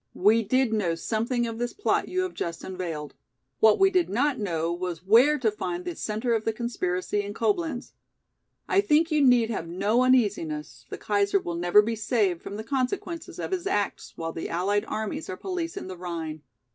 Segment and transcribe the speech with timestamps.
[0.17, 3.13] We did know something of this plot you have just unveiled.
[3.59, 7.35] What we did not know was where to find the centre of the conspiracy in
[7.35, 7.91] Coblenz.
[8.67, 12.63] I think you need have no uneasiness, the Kaiser will never be saved from the
[12.63, 16.41] consequences of his acts while the allied armies are policing the Rhine.